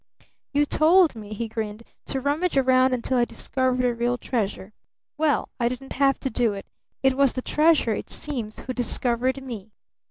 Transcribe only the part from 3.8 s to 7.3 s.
a Real Treasure? Well, I didn't have to do it! It